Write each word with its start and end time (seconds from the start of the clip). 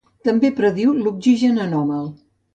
També 0.27 0.49
prediu 0.59 0.95
l'oxigen 1.03 1.61
anòmal. 1.67 2.11